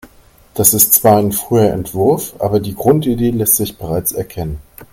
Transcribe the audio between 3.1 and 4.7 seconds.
lässt sich bereits erkennen.